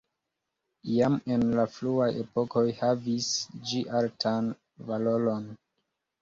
Jam 0.91 1.17
en 1.35 1.43
la 1.59 1.65
fruaj 1.73 2.07
epokoj 2.21 2.63
havis 2.79 3.29
ĝi 3.69 3.83
altan 4.01 4.49
valoron. 4.89 5.47